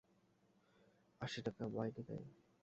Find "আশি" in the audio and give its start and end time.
1.21-1.39